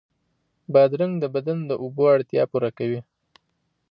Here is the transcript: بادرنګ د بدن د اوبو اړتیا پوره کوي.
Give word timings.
بادرنګ 0.73 1.13
د 1.19 1.25
بدن 1.35 1.57
د 1.69 1.71
اوبو 1.81 2.03
اړتیا 2.15 2.43
پوره 2.51 2.71
کوي. 2.77 3.01